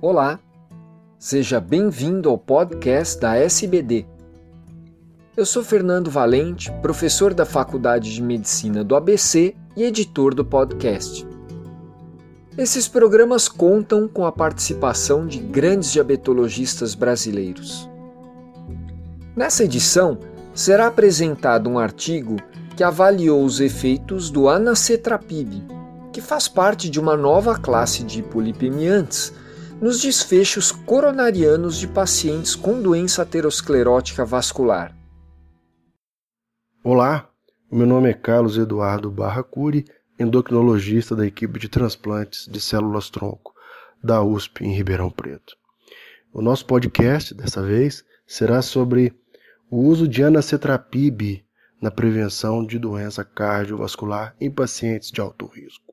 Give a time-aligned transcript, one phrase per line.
[0.00, 0.38] Olá,
[1.18, 4.06] seja bem-vindo ao podcast da SBD.
[5.36, 11.26] Eu sou Fernando Valente, professor da Faculdade de Medicina do ABC e editor do podcast.
[12.56, 17.90] Esses programas contam com a participação de grandes diabetologistas brasileiros.
[19.34, 20.16] Nessa edição,
[20.54, 22.36] será apresentado um artigo
[22.76, 25.60] que avaliou os efeitos do anacetrapib,
[26.12, 29.34] que faz parte de uma nova classe de hipolipemiantes
[29.80, 34.92] nos desfechos coronarianos de pacientes com doença aterosclerótica vascular.
[36.82, 37.30] Olá,
[37.70, 39.84] meu nome é Carlos Eduardo Barra Curi,
[40.18, 43.54] endocrinologista da equipe de transplantes de células-tronco
[44.02, 45.54] da USP em Ribeirão Preto.
[46.32, 49.14] O nosso podcast, dessa vez, será sobre
[49.70, 51.44] o uso de anacetrapib
[51.80, 55.87] na prevenção de doença cardiovascular em pacientes de alto risco.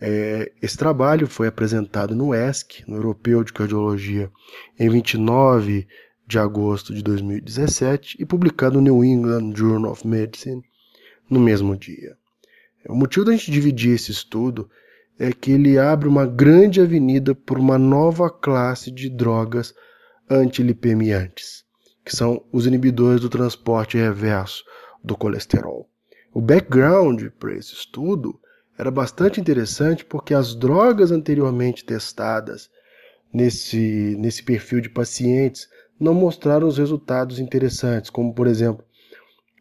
[0.00, 4.30] É, esse trabalho foi apresentado no ESC, no Europeu de Cardiologia,
[4.78, 5.86] em 29
[6.26, 10.62] de agosto de 2017 e publicado no New England Journal of Medicine
[11.30, 12.16] no mesmo dia.
[12.88, 14.68] O motivo da gente dividir esse estudo
[15.18, 19.74] é que ele abre uma grande avenida por uma nova classe de drogas
[20.28, 21.64] antilipemiantes,
[22.04, 24.62] que são os inibidores do transporte reverso
[25.02, 25.88] do colesterol.
[26.34, 28.38] O background para esse estudo
[28.78, 32.70] era bastante interessante porque as drogas anteriormente testadas
[33.32, 38.84] nesse, nesse perfil de pacientes não mostraram os resultados interessantes, como por exemplo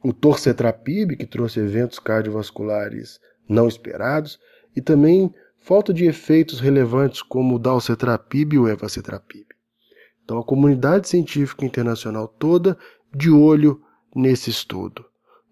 [0.04, 4.40] o torcetrapib, que trouxe eventos cardiovasculares não esperados,
[4.76, 9.48] e também falta de efeitos relevantes como o dalcetrapib e o evacetrapib.
[10.24, 12.78] Então a comunidade científica internacional toda
[13.16, 13.82] de olho
[14.16, 15.06] nesse estudo.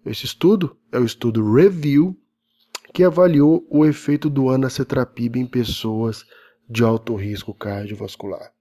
[0.06, 2.16] Esse estudo é o estudo Review
[2.94, 6.24] que avaliou o efeito do anacetrapib em pessoas
[6.70, 8.52] de alto risco cardiovascular.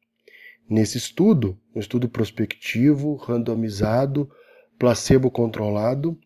[0.67, 4.27] Nesse estudo, um estudo prospectivo, randomizado,
[4.79, 6.17] placebo-controlado,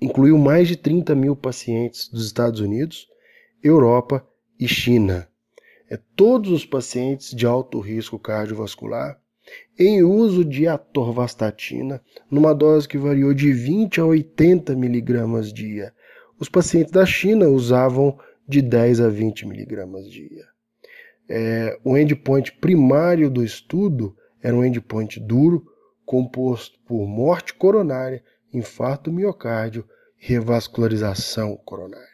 [0.00, 3.06] incluiu mais de 30 mil pacientes dos Estados Unidos,
[3.62, 4.26] Europa
[4.58, 5.28] e China.
[5.90, 9.20] É todos os pacientes de alto risco cardiovascular
[9.78, 12.00] em uso de atorvastatina,
[12.30, 15.92] numa dose que variou de 20 a 80 miligramas dia,
[16.40, 18.18] os pacientes da China usavam
[18.48, 20.46] de 10 a 20 miligramas dia.
[21.28, 25.64] É, o endpoint primário do estudo era um endpoint duro,
[26.04, 29.86] composto por morte coronária, infarto miocárdio
[30.20, 32.08] e revascularização coronária.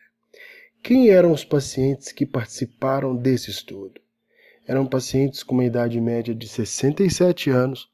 [0.82, 4.00] Quem eram os pacientes que participaram desse estudo?
[4.66, 7.88] Eram pacientes com uma idade média de 67 anos,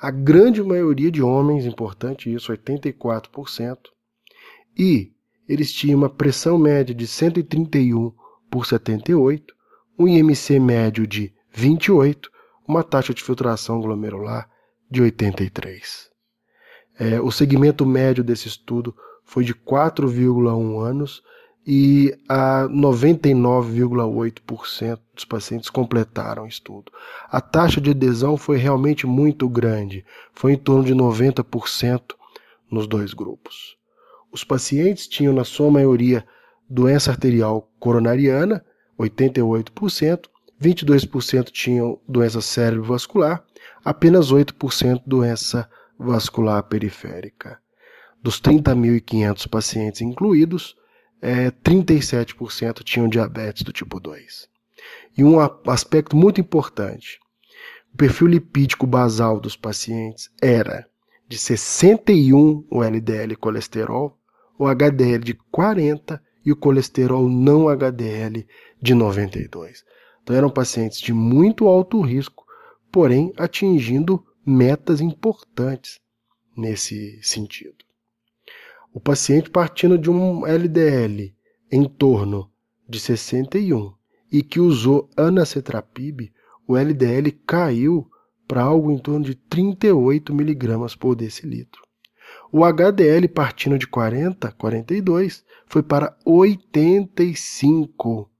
[0.00, 3.78] a grande maioria de homens, importante isso, 84%,
[4.76, 5.14] e
[5.48, 8.12] eles tinham uma pressão média de 131
[8.50, 9.54] por 78,
[9.98, 12.30] um IMC médio de 28,
[12.66, 14.48] uma taxa de filtração glomerular
[14.90, 16.10] de 83.
[16.98, 18.94] É, o segmento médio desse estudo
[19.24, 21.22] foi de 4,1 anos
[21.66, 26.92] e a 99,8% dos pacientes completaram o estudo.
[27.28, 32.14] A taxa de adesão foi realmente muito grande, foi em torno de 90%
[32.70, 33.78] nos dois grupos.
[34.34, 36.26] Os pacientes tinham, na sua maioria,
[36.68, 38.64] doença arterial coronariana,
[38.98, 40.24] 88%,
[40.60, 43.44] 22% tinham doença cerebrovascular,
[43.84, 47.60] apenas 8% doença vascular periférica.
[48.20, 50.74] Dos 30.500 pacientes incluídos,
[51.22, 54.48] é, 37% tinham diabetes do tipo 2.
[55.16, 55.38] E um
[55.70, 57.20] aspecto muito importante:
[57.92, 60.84] o perfil lipídico basal dos pacientes era
[61.28, 64.18] de 61 o LDL colesterol
[64.58, 68.46] o HDL de 40 e o colesterol não HDL
[68.80, 69.84] de 92.
[70.22, 72.44] Então eram pacientes de muito alto risco,
[72.92, 76.00] porém atingindo metas importantes
[76.56, 77.84] nesse sentido.
[78.92, 81.34] O paciente partindo de um LDL
[81.70, 82.50] em torno
[82.88, 83.92] de 61
[84.30, 86.32] e que usou anacetrapib,
[86.66, 88.08] o LDL caiu
[88.46, 91.82] para algo em torno de 38 miligramas por decilitro.
[92.56, 98.30] O HDL partindo de 40, 42, foi para 85.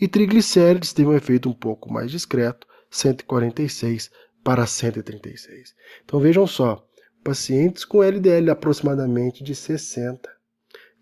[0.00, 4.10] E triglicérides teve um efeito um pouco mais discreto, 146
[4.42, 5.74] para 136.
[6.02, 6.82] Então vejam só,
[7.22, 10.26] pacientes com LDL aproximadamente de 60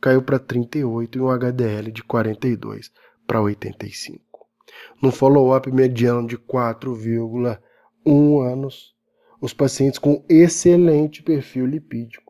[0.00, 2.90] caiu para 38 e um HDL de 42
[3.28, 4.20] para 85.
[5.00, 8.92] No follow-up mediano de 4,1 anos,
[9.40, 12.25] os pacientes com excelente perfil lipídico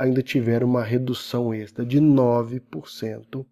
[0.00, 3.44] ainda tiveram uma redução extra de 9%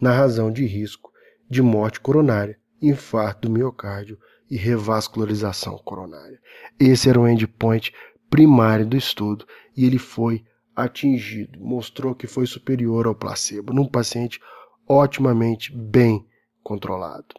[0.00, 1.12] na razão de risco
[1.50, 4.16] de morte coronária, infarto do miocárdio
[4.48, 6.38] e revascularização coronária.
[6.78, 7.92] Esse era o endpoint
[8.30, 9.44] primário do estudo
[9.76, 10.44] e ele foi
[10.76, 14.40] atingido, mostrou que foi superior ao placebo num paciente
[14.86, 16.24] otimamente bem
[16.62, 17.34] controlado.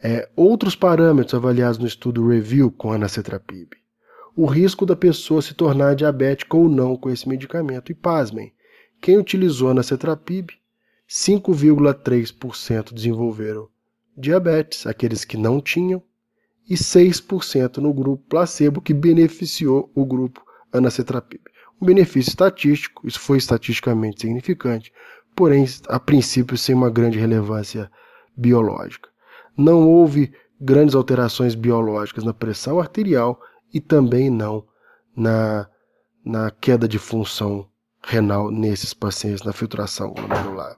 [0.00, 3.72] É, outros parâmetros avaliados no estudo Review com anacetrapib.
[4.34, 7.92] O risco da pessoa se tornar diabética ou não com esse medicamento.
[7.92, 8.52] E pasmem,
[9.00, 10.50] quem utilizou anacetrapib,
[11.08, 13.68] 5,3% desenvolveram
[14.16, 16.02] diabetes, aqueles que não tinham,
[16.68, 20.42] e 6% no grupo placebo, que beneficiou o grupo
[20.72, 21.42] anacetrapib.
[21.80, 24.92] Um benefício estatístico, isso foi estatisticamente significante,
[25.36, 27.90] porém, a princípio, sem uma grande relevância
[28.34, 29.10] biológica.
[29.56, 33.38] Não houve grandes alterações biológicas na pressão arterial
[33.72, 34.64] e também não
[35.16, 35.68] na,
[36.24, 37.66] na queda de função
[38.02, 40.76] renal nesses pacientes, na filtração glomerular.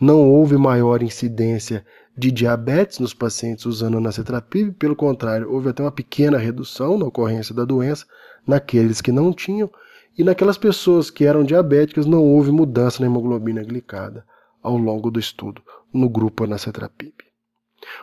[0.00, 1.84] Não houve maior incidência
[2.16, 7.54] de diabetes nos pacientes usando anacetrapib, pelo contrário, houve até uma pequena redução na ocorrência
[7.54, 8.06] da doença
[8.46, 9.70] naqueles que não tinham,
[10.18, 14.26] e naquelas pessoas que eram diabéticas não houve mudança na hemoglobina glicada
[14.62, 17.14] ao longo do estudo no grupo anacetrapib.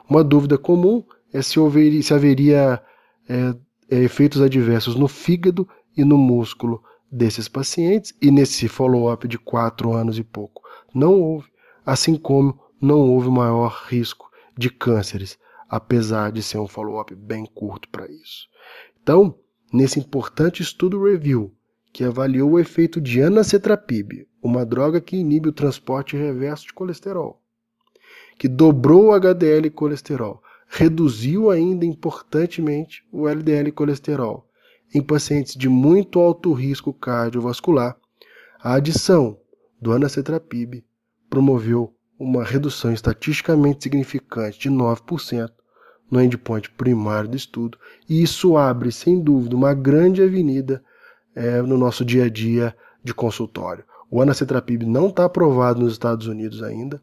[0.10, 2.81] Uma dúvida comum é se, houver, se haveria
[3.27, 3.54] é,
[3.97, 10.19] efeitos adversos no fígado e no músculo desses pacientes, e nesse follow-up de quatro anos
[10.19, 10.62] e pouco
[10.94, 11.50] não houve,
[11.86, 15.38] assim como não houve maior risco de cânceres,
[15.68, 18.47] apesar de ser um follow-up bem curto para isso.
[19.01, 19.36] Então,
[19.71, 21.53] nesse importante estudo review,
[21.92, 27.42] que avaliou o efeito de anacetrapib, uma droga que inibe o transporte reverso de colesterol,
[28.38, 34.48] que dobrou o HDL colesterol, reduziu ainda importantemente o LDL colesterol
[34.94, 37.95] em pacientes de muito alto risco cardiovascular,
[38.62, 39.38] a adição
[39.81, 40.83] do anacetrapib
[41.30, 45.50] promoveu uma redução estatisticamente significante de 9%
[46.10, 47.77] no endpoint primário do estudo,
[48.10, 50.83] e isso abre, sem dúvida, uma grande avenida
[51.36, 53.83] é, no nosso dia a dia de consultório.
[54.10, 57.01] O anacetrapib não está aprovado nos Estados Unidos ainda,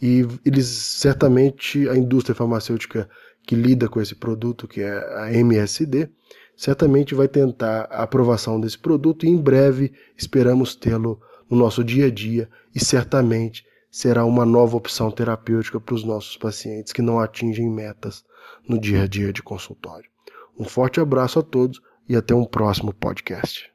[0.00, 3.08] e eles certamente, a indústria farmacêutica
[3.46, 6.08] que lida com esse produto, que é a MSD,
[6.56, 12.06] certamente vai tentar a aprovação desse produto e em breve esperamos tê-lo no nosso dia
[12.06, 17.20] a dia e certamente será uma nova opção terapêutica para os nossos pacientes que não
[17.20, 18.24] atingem metas
[18.68, 20.10] no dia a dia de consultório.
[20.58, 23.70] Um forte abraço a todos e até um próximo podcast.